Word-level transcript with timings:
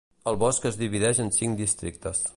El 0.29 0.37
bosc 0.43 0.65
es 0.69 0.79
divideix 0.79 1.23
en 1.27 1.31
cinc 1.39 1.63
districtes. 1.65 2.29